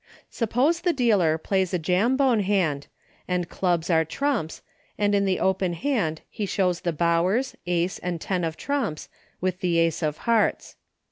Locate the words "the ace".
9.59-10.01